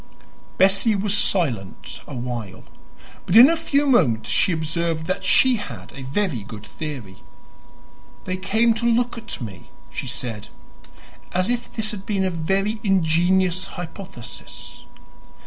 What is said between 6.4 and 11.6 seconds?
good theory. "They came to look at me," she said, as